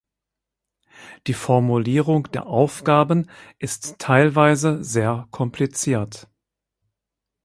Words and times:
Die 1.27 1.35
Formulierung 1.35 2.23
der 2.31 2.47
Aufgaben 2.47 3.29
ist 3.59 3.99
teilweise 3.99 4.83
sehr 4.83 5.27
kompliziert. 5.29 6.27